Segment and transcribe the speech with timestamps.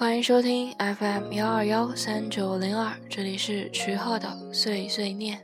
[0.00, 5.38] 欢迎收听 FM 幺二幺三九零二，这里是徐鹤的碎碎念。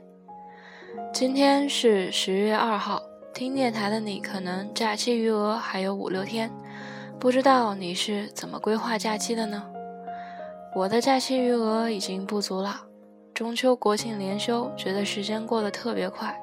[1.13, 2.99] 今天是十月二号，
[3.35, 6.51] 听电台的你可能假期余额还有五六天，
[7.19, 9.63] 不知道你是怎么规划假期的呢？
[10.75, 12.81] 我的假期余额已经不足了，
[13.35, 16.35] 中秋国庆连休，觉得时间过得特别快。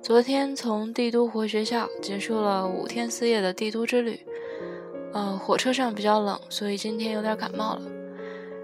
[0.00, 4.26] 昨天从帝都回学校，结束了五天四夜的帝都之旅。
[5.18, 7.80] 嗯，火车上比较冷，所以今天有点感冒了。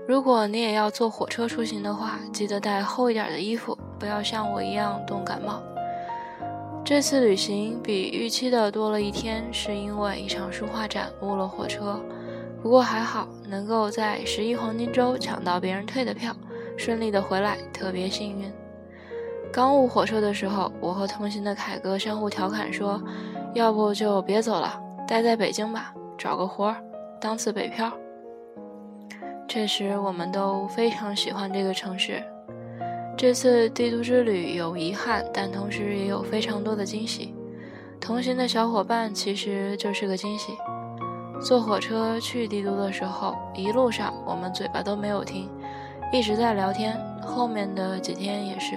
[0.06, 5.62] 如果你也要坐火车出行的话，记得带厚一点的衣服，不要像我一样冻感冒。
[6.84, 11.98] 这次旅行比预期的多了一天，是因为一场书画展误了火车。
[12.62, 16.36] 不过还好，能够在十一黄金周抢到别人退的票，
[16.76, 18.52] 顺利的回来，特别幸运。
[19.50, 23.02] 刚误火车的时候，我和同行的凯哥相互调侃说
[23.56, 24.78] ：“要不就别走了，
[25.08, 26.76] 待在北京吧。”找个活儿，
[27.20, 27.92] 当次北漂。
[29.48, 32.22] 这时我们都非常喜欢这个城市。
[33.16, 37.34] 这次帝都之旅有遗憾，但同时也有非常多的惊喜。
[38.00, 40.52] 同行的小伙伴其实就是个惊喜。
[41.40, 45.50] 坐火车去帝都的时候，一路上我们嘴巴都没有停，
[46.12, 46.96] 一直在聊天。
[47.20, 48.76] 后面的几天也是，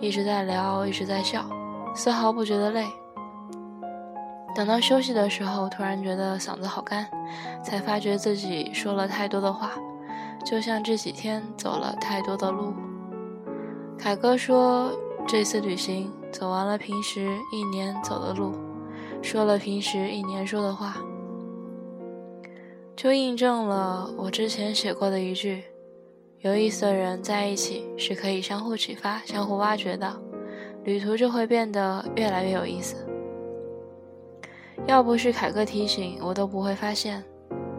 [0.00, 1.44] 一直在聊，一直在笑，
[1.94, 2.84] 丝毫不觉得累。
[4.54, 7.06] 等到休息的时候，突然觉得嗓子好干，
[7.64, 9.72] 才发觉自己说了太多的话，
[10.44, 12.72] 就像这几天走了太多的路。
[13.98, 14.92] 凯哥说，
[15.26, 18.52] 这次旅行走完了平时一年走的路，
[19.20, 20.98] 说了平时一年说的话，
[22.94, 25.64] 就印证了我之前写过的一句：
[26.40, 30.14] 有意思的人在一起是可以相互启发、相互挖掘的，
[30.84, 32.96] 旅途就会变得越来越有意思。
[34.86, 37.24] 要不是凯哥提醒，我都不会发现，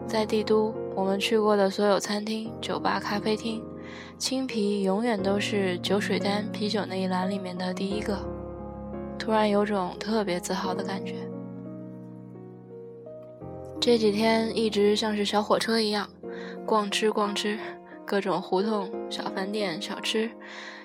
[0.08, 3.62] 在帝都，我们去过的所有餐厅、酒吧、咖啡厅，
[4.18, 8.18] 青啤永远都是酒水单啤酒那一栏里面的第一个。
[9.16, 11.14] 突然有种特别自豪的感觉。
[13.80, 16.08] 这几天一直像是小火车一样，
[16.66, 17.56] 逛吃逛吃，
[18.04, 20.28] 各种胡同、小饭店、小吃，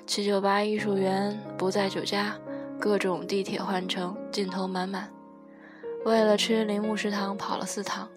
[0.06, 2.36] 七九八艺术园、不在酒家，
[2.80, 5.10] 各种地铁换乘，劲头满满。
[6.04, 8.08] 为了吃铃木食堂跑了四趟，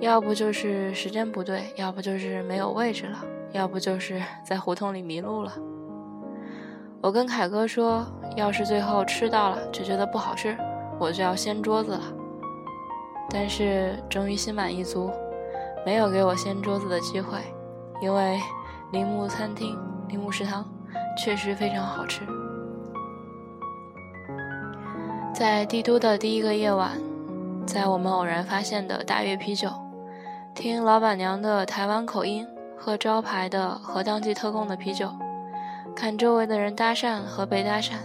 [0.00, 5.52] 要不就是时间不对，要不就是没有位置了，要不就是在胡同里迷路了。
[7.00, 10.56] 我跟凯哥说，要是最后吃到了就觉得不好吃，
[10.98, 12.02] 我就要掀桌子了。
[13.30, 15.10] 但是终于心满意足，
[15.84, 17.38] 没有给我掀桌子的机会，
[18.02, 18.40] 因为
[18.90, 19.78] 铃木餐厅、
[20.08, 20.68] 铃木食堂
[21.16, 22.22] 确实非常好吃。
[25.38, 26.98] 在帝都的第一个夜晚，
[27.66, 29.68] 在我们偶然发现的大悦啤酒，
[30.54, 35.10] 听老板娘的台湾口音，喝招牌的和当季特供的啤酒，
[35.94, 37.96] 看周围的人搭讪和被搭讪。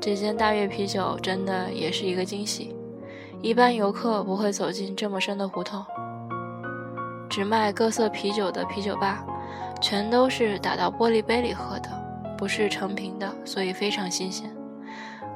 [0.00, 2.72] 这间大悦啤酒真的也是一个惊喜，
[3.42, 5.84] 一般游客不会走进这么深的胡同。
[7.28, 9.24] 只卖各色啤酒的啤酒吧，
[9.80, 11.90] 全都是打到玻璃杯里喝的，
[12.38, 14.48] 不是成瓶的，所以非常新鲜。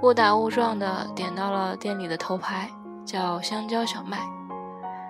[0.05, 2.69] 误打误撞的点到了店里的头牌，
[3.07, 4.19] 叫香蕉小麦，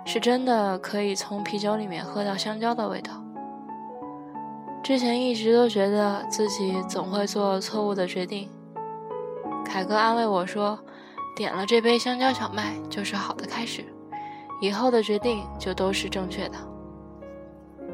[0.04, 3.10] 是真的可以从啤酒里面喝到香蕉的味道。
[4.84, 8.48] 之前一直都觉得自己总会做错误的决定，
[9.64, 10.78] 凯哥安慰我说，
[11.34, 13.84] 点了这杯香蕉小麦就是好的开始，
[14.60, 16.58] 以后的决定就都是正确的。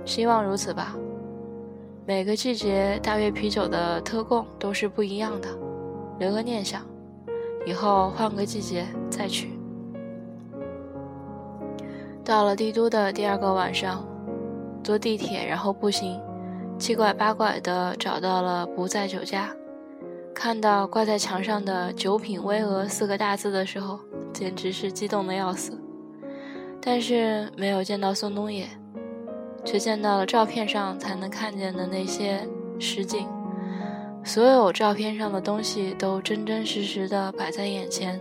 [0.04, 0.94] 希望如此吧。
[2.04, 5.48] 每个季节大悦啤酒的特供都是不一样的，
[6.18, 6.89] 留个念想。
[7.66, 9.50] 以后换个季节再去。
[12.24, 14.06] 到了帝都的第二个晚上，
[14.84, 16.20] 坐地铁然后步行，
[16.78, 19.50] 七拐八拐的找到了不在酒家。
[20.32, 23.98] 看到挂在墙上的“九品巍峨”四个大字的时候，
[24.32, 25.78] 简直是激动的要死。
[26.80, 28.66] 但是没有见到宋冬野，
[29.64, 32.48] 却见到了照片上才能看见的那些
[32.78, 33.26] 实景。
[34.22, 38.20] 所有照片上的东西都真真实实的摆在眼前，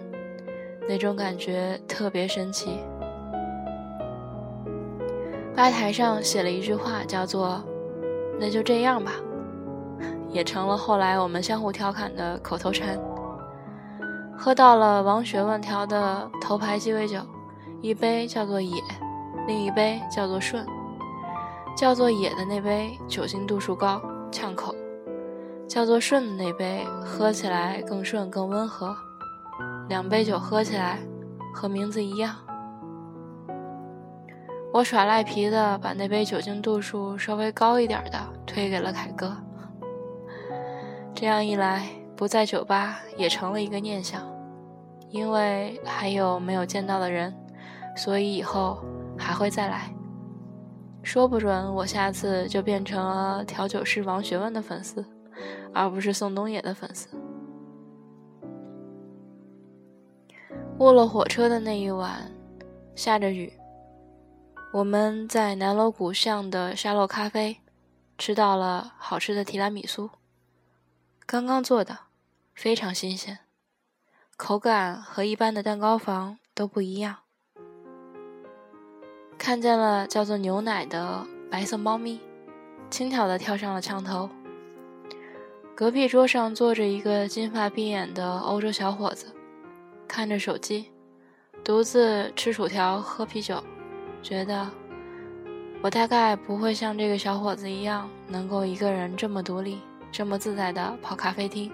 [0.87, 2.79] 那种感觉特别神奇。
[5.55, 7.61] 吧台上写了一句话，叫做
[8.39, 9.11] “那就这样吧”，
[10.31, 12.97] 也成了后来我们相互调侃的口头禅。
[14.37, 17.19] 喝到了王雪问调的头牌鸡尾酒，
[17.81, 18.81] 一杯叫做“野”，
[19.45, 20.65] 另一杯叫做“顺”。
[21.75, 24.73] 叫做“野”的那杯酒精度数高，呛口。
[25.69, 28.95] 叫做顺的那杯，喝起来更顺更温和。
[29.87, 30.97] 两杯酒喝起来
[31.53, 32.35] 和名字一样。
[34.73, 39.31] 我耍赖皮的把那杯酒精度数稍微高一点的推给了凯哥。
[41.13, 44.27] 这样一来，不在酒吧也成了一个念想，
[45.09, 47.31] 因为还有没有见到的人，
[47.95, 48.83] 所以以后
[49.15, 49.93] 还会再来。
[51.03, 55.05] 说不准我下次就变成了调酒师王学问的粉丝，
[55.73, 57.09] 而不是宋冬野的粉丝。
[60.79, 62.31] 误了火车的那一晚，
[62.95, 63.53] 下着雨。
[64.71, 67.57] 我们在南锣鼓巷的沙漏咖啡
[68.17, 70.09] 吃到了好吃的提拉米苏，
[71.25, 71.97] 刚刚做的，
[72.53, 73.39] 非常新鲜，
[74.37, 77.17] 口感和一般的蛋糕房都不一样。
[79.37, 82.21] 看见了叫做牛奶的白色猫咪，
[82.89, 84.29] 轻巧地跳上了墙头。
[85.79, 89.27] 隔壁桌上坐着一个金发碧眼的欧洲小伙子，
[90.09, 90.91] 看着手机，
[91.63, 93.63] 独自吃薯条喝啤酒。
[94.21, 94.69] 觉得
[95.81, 99.79] 我大概不会像这个小伙子一样，能够一个人这么独立、
[100.11, 101.71] 这么自在的跑咖啡厅。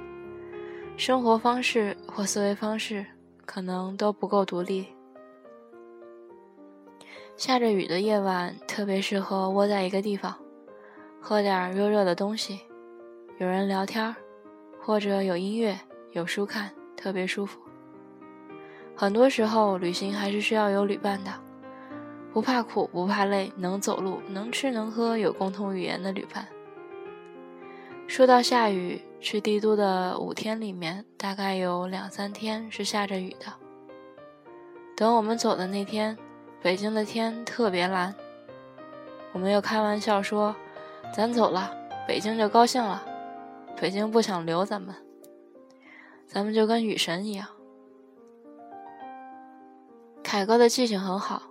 [0.98, 3.04] 生活方式或思维方式
[3.44, 4.86] 可能都不够独立。
[7.36, 10.36] 下着雨的夜晚特别适合窝在一个地方，
[11.20, 12.60] 喝点热热的东西，
[13.38, 14.16] 有人聊天，
[14.82, 15.78] 或者有音乐、
[16.14, 17.60] 有书看，特别舒服。
[18.96, 21.32] 很多时候，旅行还是需要有旅伴的。
[22.32, 26.48] 不怕苦，不怕累，能走路，能吃能喝，有共同语言的旅伴。
[28.08, 33.48] 说到下雨，去帝都的五天里面，大概有两三天是下着雨的。
[34.96, 36.18] 等我们走的那天，
[36.62, 38.16] 北京的天特别蓝。
[39.34, 40.56] 我们又开玩笑说
[41.14, 41.76] ：“咱走了，
[42.08, 43.06] 北京就高兴了。
[43.80, 44.96] 北京不想留咱们，
[46.26, 47.48] 咱们就跟雨神一样。”
[50.24, 51.44] 凯哥的记性很好。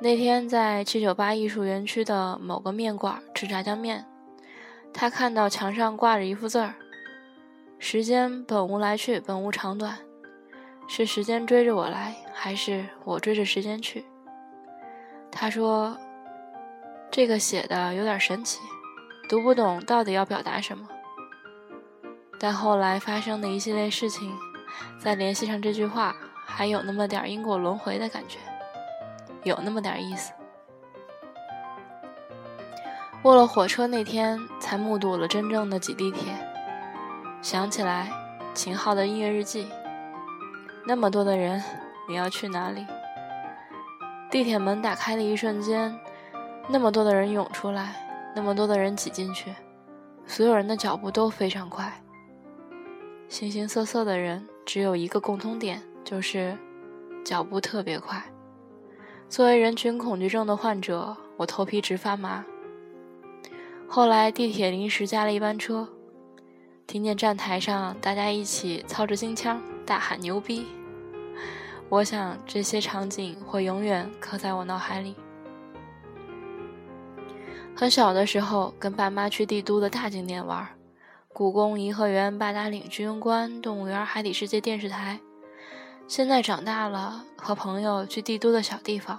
[0.00, 4.04] 那天在七九八艺术园区的某个面馆吃炸酱面，
[4.92, 6.74] 他看到墙上挂着一幅字儿
[7.78, 9.98] ：“时间本无来去，本无长短，
[10.88, 14.04] 是时间追着我来，还是我追着时间去？”
[15.30, 15.96] 他说
[17.12, 18.58] ：“这个写的有点神奇，
[19.28, 20.88] 读不懂到底要表达什么。”
[22.42, 24.36] 但后来发生的一系列事情，
[24.98, 26.12] 再联系上这句话，
[26.44, 28.38] 还有那么点因果轮回的感觉。
[29.44, 30.32] 有那么点意思。
[33.22, 36.34] 过了火车那天，才目睹了真正的挤地铁。
[37.40, 38.10] 想起来
[38.52, 39.68] 秦昊的音乐日记，
[40.84, 41.62] 那么多的人，
[42.08, 42.84] 你要去哪里？
[44.32, 45.96] 地铁门打开的一瞬间，
[46.68, 47.94] 那么多的人涌出来，
[48.34, 49.54] 那么多的人挤进去，
[50.26, 51.92] 所有人的脚步都非常快。
[53.32, 56.54] 形形色色的人，只有一个共通点，就是
[57.24, 58.22] 脚步特别快。
[59.26, 62.44] 作为人群恐惧症的患者，我头皮直发麻。
[63.88, 65.88] 后来地铁临时加了一班车，
[66.86, 70.66] 听见站台上大家一起操着金枪大喊牛逼，
[71.88, 75.16] 我想这些场景会永远刻在我脑海里。
[77.74, 80.68] 很小的时候跟爸妈去帝都的大景点玩，
[81.34, 85.18] 故宫、颐和园、八达岭、居庸关、动物园、海底世界、电视台。
[86.06, 89.18] 现在长大了，和朋友去帝都的小地方，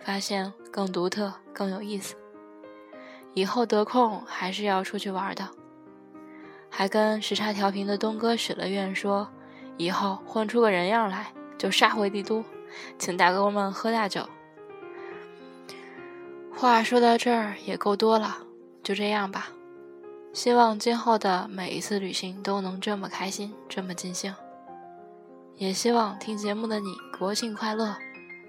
[0.00, 2.16] 发现更独特、更有意思。
[3.34, 5.48] 以后得空还是要出去玩的。
[6.68, 9.28] 还跟时差调频的东哥许了愿，说
[9.76, 12.44] 以后混出个人样来就杀回帝都，
[12.98, 14.28] 请大哥们喝大酒。
[16.52, 18.38] 话说到这儿也够多了，
[18.82, 19.50] 就这样吧。
[20.34, 24.34] 希望今后的每一次旅行都能这么开心，这么尽兴。
[25.54, 27.96] 也希望听节目的你国庆快乐，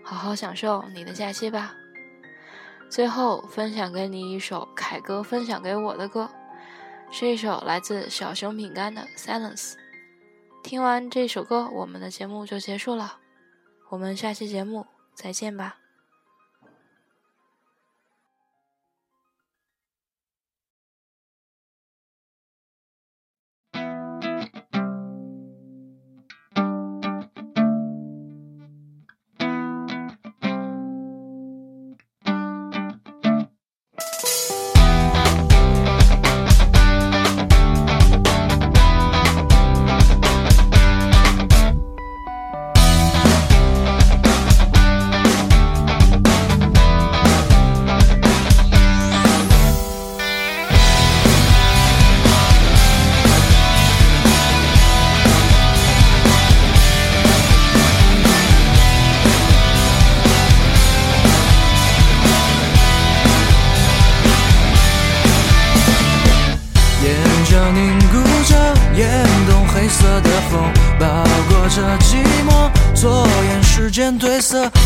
[0.03, 1.75] 好好享受你的假期吧。
[2.89, 6.27] 最后分享给你一首凯哥分享给我的歌，
[7.11, 9.73] 是一首来自小熊饼干的《Silence》。
[10.63, 13.19] 听完这首歌，我们的节目就结束了。
[13.89, 15.77] 我们下期节目再见吧。
[74.45, 74.84] So.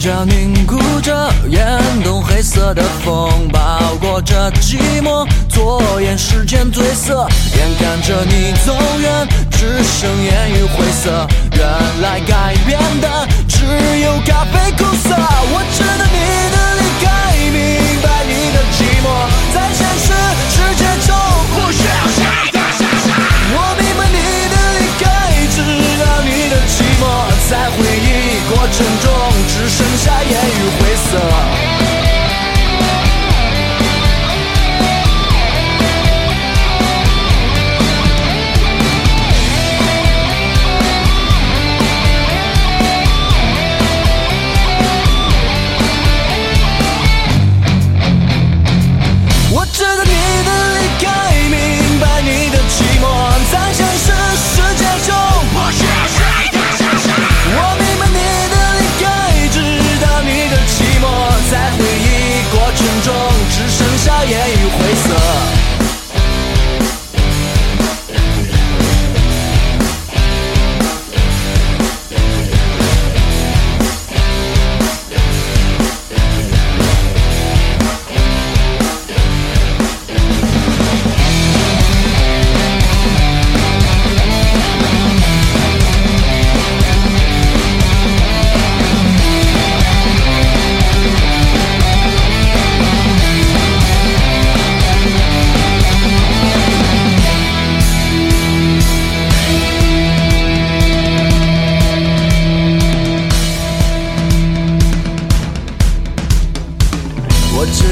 [0.00, 11.26] 着，凝固着，眼洞黑色的风，包裹着寂寞，左眼时间褪色，眼看着你走远，只剩烟雨灰色。
[11.52, 11.62] 原
[12.00, 13.66] 来改变的只
[14.00, 16.18] 有咖啡苦涩，我知道你
[16.50, 17.06] 的离开，
[17.52, 19.06] 明白你的寂寞，
[19.52, 19.79] 在。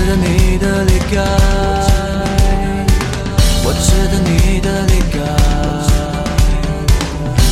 [0.09, 1.21] 值得你的离开，
[3.63, 5.19] 我值得你的离开，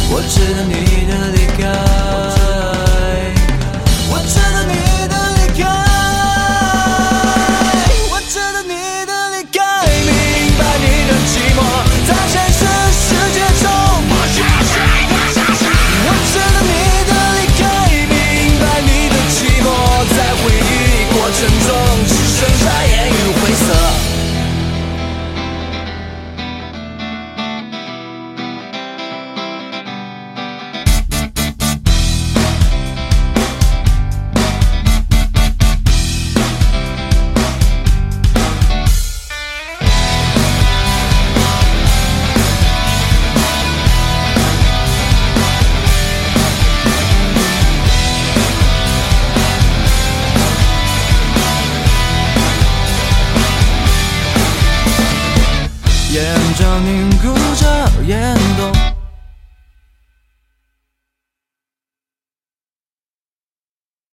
[0.08, 0.72] 我值得你
[1.06, 1.85] 的离开。